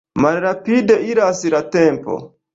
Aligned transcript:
Malrapide 0.23 0.95
iras 1.11 1.43
la 1.57 1.61
tempo. 1.79 2.19